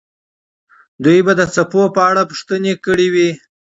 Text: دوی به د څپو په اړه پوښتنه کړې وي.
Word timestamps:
دوی 1.03 1.19
به 1.25 1.33
د 1.39 1.41
څپو 1.53 1.83
په 1.95 2.01
اړه 2.09 2.21
پوښتنه 2.29 2.71
کړې 2.85 3.07
وي. 3.13 3.29